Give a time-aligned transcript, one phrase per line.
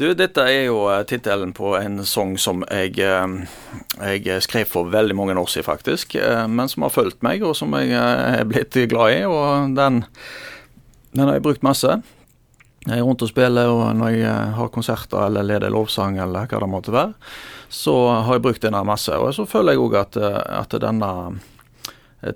[0.00, 4.88] Du, dette er jo eh, tittelen på en sang som jeg, eh, jeg skrev for
[4.88, 6.14] veldig mange år siden, faktisk.
[6.16, 9.18] eh, Men som har fulgt meg, og som jeg er blitt glad i.
[9.28, 10.00] Og den,
[11.12, 11.98] den har jeg brukt masse.
[12.86, 16.62] Jeg er rundt og spiller, og når jeg har konserter eller leder lovsang eller hva
[16.64, 17.12] det måtte være,
[17.68, 17.92] så
[18.24, 19.12] har jeg brukt denne masse.
[19.12, 20.16] Og så føler jeg òg at,
[20.64, 21.10] at denne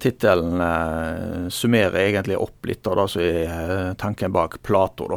[0.01, 5.11] tittelen eh, summerer egentlig opp litt av det som er eh, tanken bak Plato.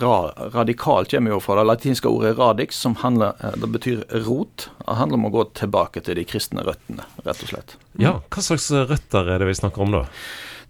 [0.00, 0.16] Ra,
[0.54, 4.70] radikal kommer jo fra det latinske ordet radix, som handler, eh, det betyr rot.
[4.80, 7.76] Det handler om å gå tilbake til de kristne røttene, rett og slett.
[8.00, 10.06] Ja, hva slags røtter er det vi snakker om da?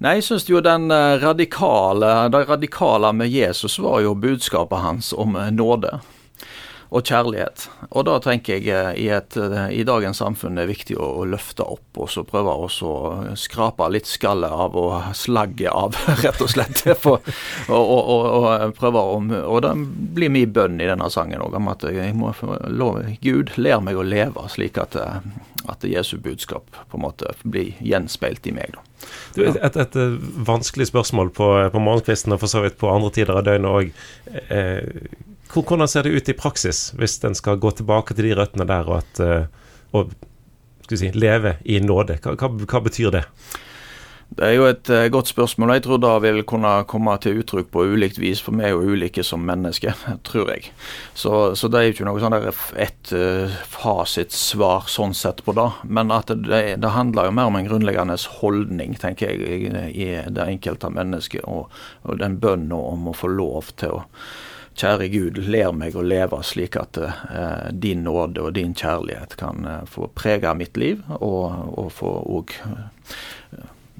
[0.02, 5.12] Nei, jeg syns jo den eh, radikale, det radikale med Jesus var jo budskapet hans
[5.14, 6.00] om eh, nåde
[6.94, 7.66] og kjærlighet.
[7.90, 11.08] Og da tenker jeg eh, i, et, eh, i dagens samfunn det er viktig å,
[11.22, 12.68] å løfte opp og så prøve å
[13.38, 16.84] skrape litt skallet av og slagget av, rett og slett.
[17.04, 17.18] For,
[17.66, 19.72] og, og, og, prøve å Og det
[20.14, 23.82] blir min bønn i denne sangen òg, om at jeg må få lov Gud, lær
[23.84, 25.18] meg å leve slik at, eh,
[25.70, 28.78] at Jesu budskap på en måte blir gjenspeilt i meg.
[28.78, 28.86] da.
[29.34, 33.10] Du, et, et, et vanskelig spørsmål på, på morgenkvisten og for så vidt på andre
[33.18, 33.94] tider av døgnet òg.
[35.52, 38.88] Hvordan ser det ut i praksis hvis en skal gå tilbake til de røttene der
[38.88, 40.14] og, at, eh, og
[40.88, 42.18] si, leve i nåde?
[42.24, 43.24] Hva, hva, hva betyr det?
[44.34, 45.74] Det er jo et eh, godt spørsmål.
[45.76, 48.94] Jeg tror det vil kunne komme til uttrykk på ulikt vis, for vi er jo
[48.94, 49.94] ulike som mennesker,
[50.28, 50.72] tror jeg.
[51.14, 52.48] Så, så det er jo ikke noe sånn der
[52.82, 55.68] ett uh, fasitsvar sånn sett på det.
[55.86, 60.48] Men at det, det handler jo mer om en grunnleggende holdning, tenker jeg, i det
[60.48, 61.46] enkelte mennesket.
[61.46, 61.70] Og,
[62.02, 64.02] og den bønnen om å få lov til å
[64.74, 69.66] Kjære Gud, ler meg å leve slik at eh, din nåde og din kjærlighet kan
[69.70, 72.56] eh, få prege mitt liv, og, og få òg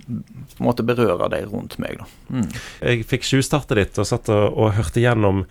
[0.04, 2.02] på en måte berøre de rundt meg.
[2.28, 2.48] Mm.
[2.82, 5.44] Jeg fikk tjuvstartet ditt og satt og, og hørte gjennom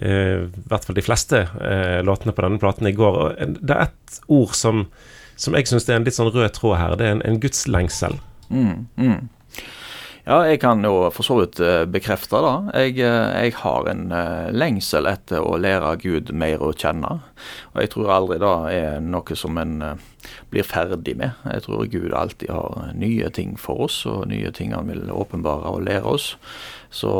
[0.00, 3.20] eh, i hvert fall de fleste eh, låtene på denne platen i går.
[3.20, 4.86] Og det er ett ord som,
[5.36, 6.96] som jeg syns er en litt sånn rød tråd her.
[6.98, 8.18] Det er en, en gudslengsel.
[8.48, 9.20] Mm, mm.
[10.22, 12.52] Ja, jeg kan jo for så vidt eh, bekrefte det.
[12.78, 17.16] Jeg, eh, jeg har en eh, lengsel etter å lære Gud mer å kjenne.
[17.72, 19.74] Og jeg tror aldri det er noe som en
[20.52, 21.34] blir ferdig med.
[21.50, 25.74] Jeg tror Gud alltid har nye ting for oss, og nye ting han vil åpenbare
[25.74, 26.36] og lære oss.
[26.92, 27.10] Så,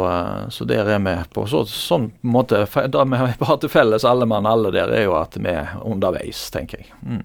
[0.52, 4.46] så der er vi på så, sånn måte Det vi har til felles, alle mann
[4.46, 6.94] alle der, er jo at vi er underveis, tenker jeg.
[7.02, 7.24] Mm.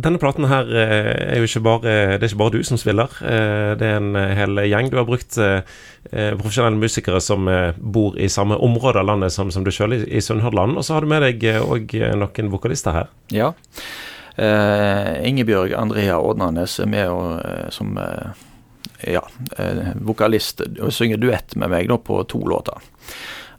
[0.00, 1.80] Denne platen her eh, er jo ikke bare
[2.18, 3.16] Det er ikke bare du som spiller.
[3.20, 4.90] Eh, Det er en eh, hel gjeng.
[4.90, 5.38] Du har brukt
[6.10, 7.44] profesjonelle musikere som
[7.76, 10.78] bor i samme område av landet som, som du sjøl, i, Sunnhordland.
[10.80, 13.10] Og så har du med deg òg noen vokalister her.
[13.30, 13.52] Ja.
[14.40, 17.42] Eh, Ingebjørg Andrea Ådnanes er med og,
[17.74, 18.46] som eh,
[19.12, 19.22] ja,
[20.00, 22.80] vokalist og synger duett med meg da på to låter.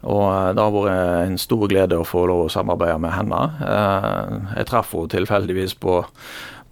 [0.02, 3.44] Og eh, det har vært en stor glede å få lov å samarbeide med henne.
[3.66, 6.00] Eh, jeg traff henne tilfeldigvis på,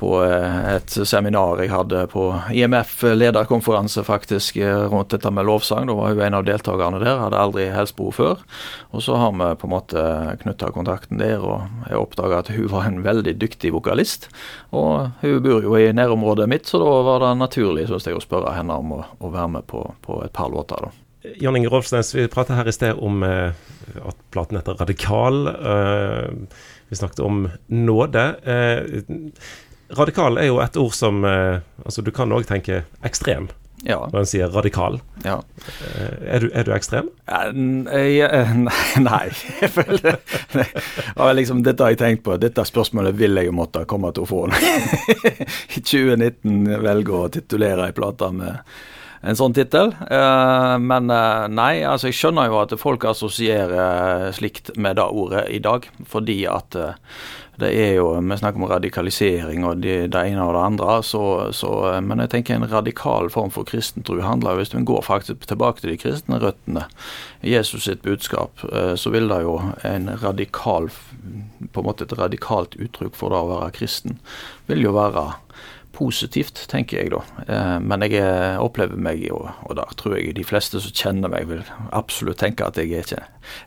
[0.00, 2.24] på eh, et seminar jeg hadde på
[2.56, 4.58] IMF lederkonferanse faktisk
[4.90, 5.86] rundt dette med lovsang.
[5.86, 8.42] Da var hun en av deltakerne der, hadde aldri hilst på før.
[8.90, 10.06] Og så har vi på en måte
[10.42, 14.26] knytta kontakten der, og jeg oppdaga at hun var en veldig dyktig vokalist.
[14.74, 18.24] Og hun bor jo i nærområdet mitt, så da var det naturlig synes jeg, å
[18.24, 20.88] spørre henne om å, å være med på, på et par låter.
[20.88, 21.09] da.
[21.40, 23.52] Jan Inge Rolfsnes, vi pratet her i sted om eh,
[24.06, 25.46] at platen heter Radikal.
[25.46, 26.58] Eh,
[26.90, 28.26] vi snakket om nåde.
[28.42, 29.00] Eh,
[29.98, 33.48] radikal er jo et ord som eh, Altså, du kan òg tenke ekstrem
[33.86, 33.96] Ja.
[34.12, 34.98] når en sier radikal.
[35.24, 35.38] ja.
[35.96, 37.08] Eh, er, du, er du ekstrem?
[37.26, 39.22] Eh, Nei, nei.
[39.62, 40.18] Jeg føler
[40.54, 40.66] nei.
[41.16, 42.36] Ja, liksom, Dette har jeg tenkt på.
[42.42, 44.42] Dette spørsmålet vil jeg jo måtte komme til å få.
[45.76, 48.60] I 2019 velge å titulere ei plate med
[49.20, 49.92] en sånn tittel.
[50.08, 55.46] Eh, men eh, nei, altså jeg skjønner jo at folk assosierer slikt med det ordet
[55.52, 55.88] i dag.
[56.08, 56.96] Fordi at eh,
[57.60, 61.02] det er jo Vi snakker om radikalisering og det, det ene og det andre.
[61.06, 61.22] Så,
[61.56, 65.04] så, eh, men jeg tenker en radikal form for kristentro handler jo Hvis vi går
[65.06, 66.86] faktisk tilbake til de kristne røttene,
[67.44, 70.90] Jesus sitt budskap, eh, så vil det jo en radikal
[71.72, 74.18] På en måte et radikalt uttrykk for det å være kristen,
[74.70, 75.28] vil jo være
[75.92, 77.20] positivt, tenker jeg da.
[77.46, 81.28] Eh, Men jeg er- opplever meg jo, og da tror jeg de fleste som kjenner
[81.28, 83.22] meg, vil absolutt tenke at jeg er ikke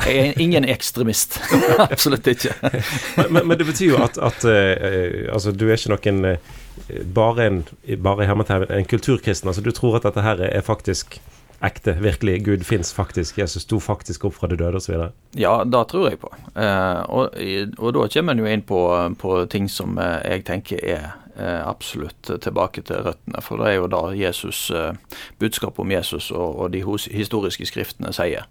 [0.05, 1.39] Jeg er ingen ekstremist.
[1.79, 2.53] absolutt ikke.
[3.29, 7.45] Men, men, det betyr jo at, at eh, altså, du er ikke noen eh, bare
[7.47, 7.63] en,
[8.01, 8.27] bare
[8.69, 9.47] en kulturkristen.
[9.49, 11.19] Altså, du tror at dette her er faktisk
[11.63, 12.43] ekte, virkelig.
[12.45, 13.37] Gud fins faktisk.
[13.37, 15.07] Jesus sto faktisk opp fra de døde, osv.
[15.39, 16.31] Ja, det tror jeg på.
[16.59, 17.37] Eh, og,
[17.79, 18.79] og da kommer en jo inn på,
[19.19, 23.41] på ting som eh, jeg tenker er, eh, absolutt tilbake til røttene.
[23.41, 24.93] For det er jo da Jesus, eh,
[25.39, 26.81] budskapet om Jesus og, de
[27.11, 28.47] historiske skriftene sier.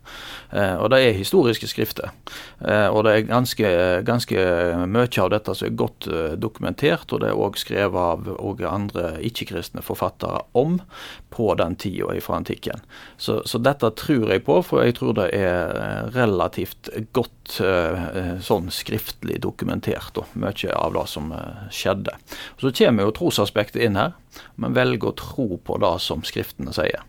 [0.52, 2.12] Eh, og det er historiske skrifter.
[2.60, 3.72] Eh, og det er ganske,
[4.06, 4.46] ganske
[4.90, 9.14] mye av dette som er godt eh, dokumentert, og det er òg skrevet av andre
[9.24, 10.80] ikke-kristne forfattere om
[11.32, 12.82] på den tida fra antikken.
[13.16, 18.70] Så, så, dette tror jeg på, for jeg tror det er relativt godt eh, sånn
[18.74, 21.32] skriftlig dokumentert, og mye av det som
[21.72, 22.14] skjedde.
[22.60, 24.16] Så kommer jo trosaspektet inn her,
[24.60, 27.04] men velger å tro på det som Skriftene sier.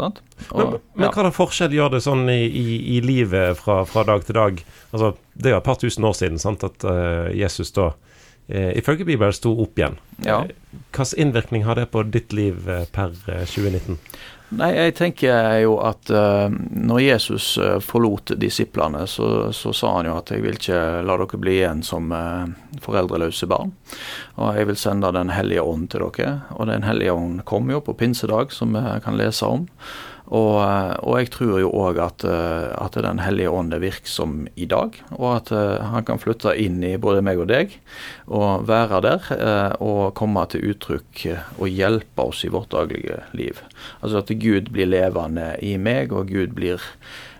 [0.00, 0.20] Og,
[0.54, 1.10] men, men ja.
[1.12, 2.66] hva da forskjell gjør det sånn i, i,
[2.96, 4.62] i livet fra, fra, dag til dag?
[4.90, 8.70] Altså, det er jo et par tusen år siden sant, at uh, Jesus da uh,
[8.78, 9.98] ifølge Bibelen sto opp igjen.
[10.24, 10.42] Ja.
[10.46, 12.62] Uh, Hvilken innvirkning har det på ditt liv
[12.94, 13.98] per 2019?
[14.50, 20.08] Nei, jeg tenker jo at uh, når Jesus uh, forlot disiplene, så, så, sa han
[20.10, 22.50] jo at jeg vil ikke la dere bli igjen som uh,
[22.82, 23.70] foreldreløse barn.
[24.42, 26.40] Og jeg vil sende Den hellige ånd til dere.
[26.58, 29.68] Og Den hellige ånd kom jo på pinsedag, som vi kan lese om.
[30.30, 34.46] Og, eh, og, jeg tror jo òg at, eh, at, Den hellige ånd er virksom
[34.54, 37.74] i dag, og at eh, han kan flytte inn i både meg og deg
[38.30, 39.30] og være der
[39.82, 41.24] og komme til uttrykk
[41.58, 43.58] og hjelpe oss i vårt daglige liv.
[44.00, 46.84] Altså at Gud blir levende i meg, og Gud blir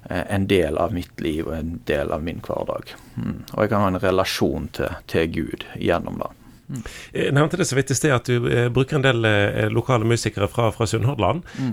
[0.09, 2.95] en del av mitt liv og en del av min hverdag.
[3.15, 3.39] Mm.
[3.53, 6.33] Og jeg kan ha en relasjon til, til Gud gjennom det.
[6.71, 9.69] Jeg eh, nevnte det så vidt i sted at du eh, bruker en del eh,
[9.73, 11.43] lokale musikere fra, fra Sunnhordland.
[11.59, 11.73] Mm.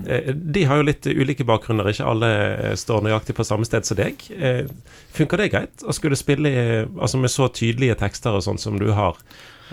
[0.54, 2.32] De har jo litt ulike bakgrunner, ikke alle
[2.80, 4.24] står nøyaktig på samme sted som deg.
[5.16, 6.52] Funker det greit å skulle spille
[6.98, 9.20] altså med så tydelige tekster og sånn som du har?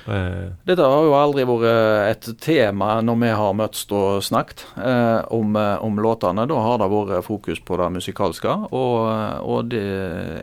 [0.05, 5.21] Eh, Dette har jo aldri vært et tema når vi har møttes og snakket eh,
[5.35, 6.47] om, eh, om, låtene.
[6.51, 8.57] Da har det vært fokus på det musikalske.
[8.75, 8.97] Og,
[9.45, 9.85] og det,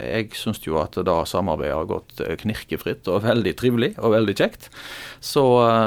[0.02, 4.70] jeg syns jo at det samarbeidet har gått knirkefritt og veldig trivelig og veldig kjekt.
[5.20, 5.44] Så,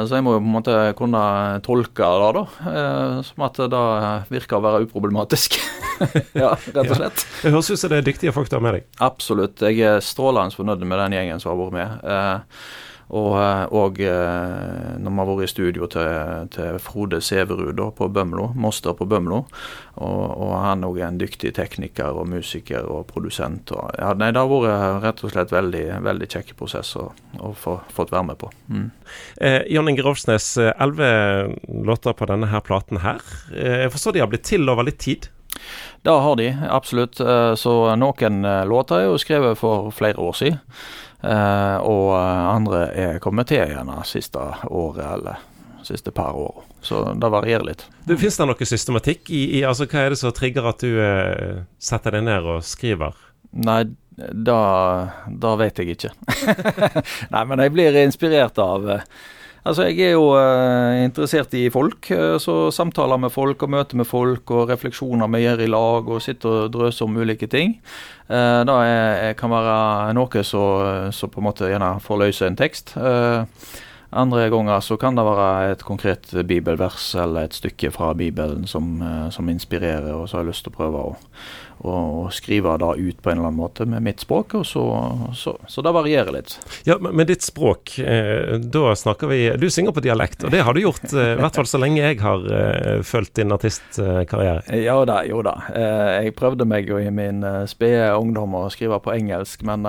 [0.06, 1.24] så, jeg må jo på en måte kunne
[1.66, 2.44] tolke det da,
[3.26, 3.86] som at det
[4.30, 5.58] virker å være uproblematisk.
[6.34, 7.24] ja, rett og slett.
[7.24, 7.42] Ja.
[7.42, 8.88] Det høres ut som det er dyktige folk du har med deg.
[9.04, 9.62] Absolutt.
[9.64, 12.10] Jeg er strålende fornøyd med den gjengen som har vært med.
[12.14, 12.60] Eh,
[13.08, 13.34] og
[13.74, 19.06] og, når vi har vært i studio til, til Frode Severud på Bømlo, Moster på
[19.08, 19.42] Bømlo,
[19.94, 23.70] og, og han òg er en dyktig tekniker og musiker og produsent.
[23.74, 27.10] Og, ja, nei, det har vært rett og slett veldig, veldig kjekk prosess å,
[27.60, 28.50] få fått være med på.
[28.72, 28.88] Mm.
[29.36, 31.12] Eh, Jon Inge eh, elleve
[31.86, 33.22] låter på denne her platen her.
[33.52, 35.30] Jeg forstår de har blitt til over litt tid?
[36.04, 37.20] Det har de, absolutt.
[37.56, 40.58] Så noen låter er jo skrevet for flere år siden.
[41.24, 45.42] Eh, og andre er kommet til igjen det siste året eller
[45.84, 46.62] siste par år.
[46.84, 47.84] Så det varierer litt.
[48.04, 50.98] Du, Fins det noe systematikk i, i, altså Hva er det som trigger at du
[51.00, 53.16] eh, setter deg ned og skriver?
[53.64, 53.84] Nei,
[54.16, 54.58] da,
[55.28, 56.12] da vet jeg ikke.
[57.34, 59.06] Nei, men jeg blir inspirert av eh,
[59.64, 63.96] Altså, Jeg er jo uh, interessert i folk, uh, så samtaler med folk og møter
[63.96, 67.78] med folk og refleksjoner vi gjør i lag og sitter og drøser om ulike ting.
[68.28, 72.92] Uh, det er, kan være noe som på en måte gjerne får løse en tekst.
[74.14, 79.00] Andre ganger så kan det være et konkret bibelvers eller et stykke fra Bibelen som,
[79.34, 81.16] som inspirerer, og så har jeg lyst til å prøve å
[81.84, 84.54] og skrive da ut på en eller annen måte med mitt språk.
[84.58, 84.84] og Så,
[85.36, 86.56] så, så det varierer litt.
[86.88, 90.74] Ja, Med ditt språk, eh, da snakker vi Du synger på dialekt, og det har
[90.74, 94.64] du gjort eh, i hvert fall så lenge jeg har eh, fulgt din artistkarriere.
[94.84, 95.58] Ja da, jo da.
[95.74, 99.86] Eh, jeg prøvde meg jo i min eh, spede ungdom å skrive på engelsk, men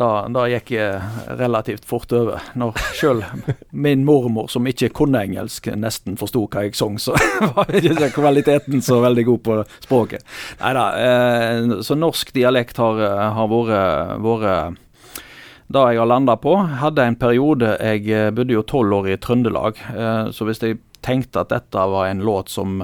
[0.00, 2.42] eh, da, gikk jeg relativt fort over.
[2.58, 3.22] Når sjøl
[3.70, 7.16] min mormor, som ikke kunne engelsk, nesten forsto hva jeg sang, så
[7.56, 10.26] var ikke kvaliteten så veldig god på språket.
[10.62, 10.86] Nei da.
[11.06, 13.02] Eh, så norsk dialekt har,
[13.36, 14.78] har vært
[15.70, 16.56] det jeg har landa på.
[16.82, 21.44] Hadde en periode Jeg bodde jo tolv år i Trøndelag, eh, så hvis jeg tenkte
[21.44, 22.82] at dette var en låt som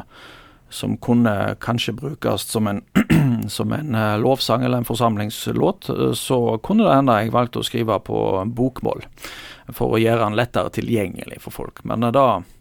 [0.69, 2.83] som kunne kanskje brukes som en,
[3.49, 7.67] som en uh, lovsang eller en forsamlingslåt, uh, så kunne det hende jeg valgte å
[7.67, 8.19] skrive på
[8.59, 9.07] bokmål
[9.75, 11.85] for å gjøre den lettere tilgjengelig for folk.
[11.87, 12.56] Men uh, da Eh,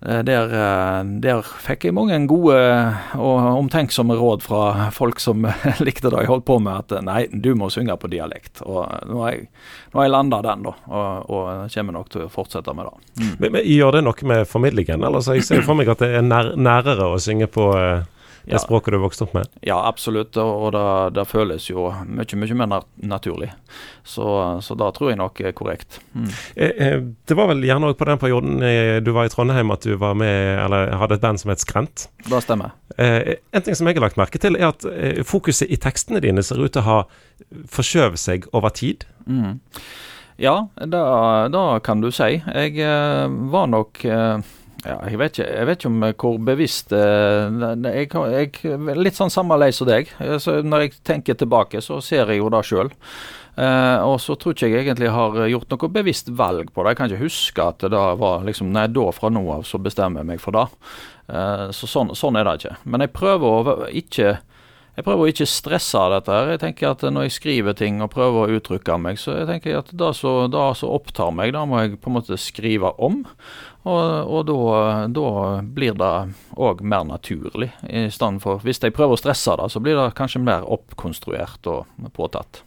[0.00, 2.56] der, eh, der, fikk jeg mange gode
[3.20, 5.44] og omtenksomme råd fra folk som
[5.86, 8.62] likte det jeg holdt på med, at nei, du må synge på dialekt.
[8.64, 9.50] Og nå har jeg,
[9.92, 13.10] nå jeg landa den, da, og, og, kommer nok til å fortsette med det.
[13.20, 13.34] Mm.
[13.34, 15.04] Men, men, gjør det noe med formidlingen?
[15.04, 18.08] Eller så jeg ser for meg at det er nær, nærere å synge på eh,
[18.44, 18.58] det ja.
[18.62, 19.48] språket du vokste opp med?
[19.66, 20.36] Ja, absolutt.
[20.40, 20.84] Og det,
[21.16, 23.50] det føles jo mye, mye mer naturlig.
[24.06, 24.26] Så,
[24.64, 26.00] så da tror jeg nok er korrekt.
[26.14, 26.28] Mm.
[26.56, 26.96] Eh, eh,
[27.28, 29.94] det var vel gjerne òg på den perioden eh, du var i Trondheim at du
[30.00, 32.08] var med, eller hadde et band som het Skrent?
[32.26, 32.76] Det stemmer.
[33.00, 34.84] En ting som jeg har lagt merke til, er at
[35.24, 36.98] fokuset i tekstene dine ser ut til å ha
[37.72, 39.06] forskjøvet seg over tid.
[39.24, 39.60] Mm.
[40.40, 41.00] Ja, det,
[41.54, 42.40] det kan du si.
[42.40, 42.90] Jeg
[43.52, 44.02] var nok
[44.84, 49.32] ja, jeg vet, ikke, jeg vet ikke om hvor bevisst eh, jeg, jeg, Litt sånn
[49.32, 50.08] samme lei som deg.
[50.40, 52.92] Så når jeg tenker tilbake, så ser jeg jo det sjøl.
[53.60, 56.92] Eh, og så tror ikke jeg egentlig har gjort noe bevisst valg på det.
[56.92, 60.22] Jeg kan ikke huske at det var liksom Nei, da fra nå av så bestemmer
[60.22, 60.66] jeg meg for det.
[61.32, 62.76] Eh, så sånn, sånn, er det ikke.
[62.84, 64.38] Men jeg prøver å ikke
[65.00, 66.28] jeg prøver å ikke stresse dette.
[66.28, 66.52] her.
[66.52, 69.78] Jeg tenker at Når jeg skriver ting og prøver å uttrykke meg, så jeg tenker
[69.80, 70.52] at det som
[70.92, 73.24] opptar meg, da må jeg på en måte skrive om.
[73.88, 74.56] Og, og da,
[75.08, 75.28] da,
[75.64, 76.12] blir det
[76.60, 77.70] òg mer naturlig.
[77.88, 78.10] I
[78.42, 82.62] for Hvis jeg prøver å stresse det, så blir det kanskje mer oppkonstruert og påtatt.